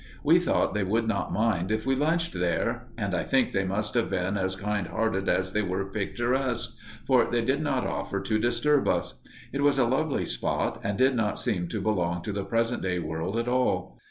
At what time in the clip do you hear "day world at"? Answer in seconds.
12.81-13.47